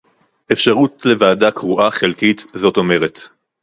[0.51, 3.19] אפשרות לוועדה קרואה חלקית; זאת אומרת